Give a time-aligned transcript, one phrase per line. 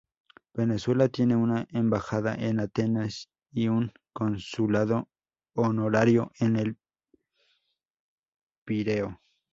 [0.55, 5.11] Venezuela tiene una embajada en Atenas y un consulado
[5.53, 6.77] honorario en El
[8.65, 9.21] Pireo.